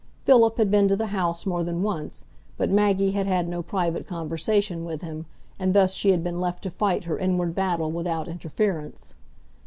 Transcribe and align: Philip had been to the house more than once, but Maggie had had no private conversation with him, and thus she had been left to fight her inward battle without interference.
Philip 0.25 0.57
had 0.57 0.71
been 0.71 0.87
to 0.87 0.95
the 0.95 1.05
house 1.13 1.45
more 1.45 1.63
than 1.63 1.83
once, 1.83 2.25
but 2.57 2.71
Maggie 2.71 3.11
had 3.11 3.27
had 3.27 3.47
no 3.47 3.61
private 3.61 4.07
conversation 4.07 4.83
with 4.83 5.03
him, 5.03 5.27
and 5.59 5.75
thus 5.75 5.93
she 5.93 6.09
had 6.09 6.23
been 6.23 6.41
left 6.41 6.63
to 6.63 6.71
fight 6.71 7.03
her 7.03 7.19
inward 7.19 7.53
battle 7.53 7.91
without 7.91 8.27
interference. 8.27 9.13